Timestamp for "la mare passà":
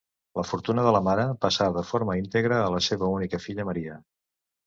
0.95-1.67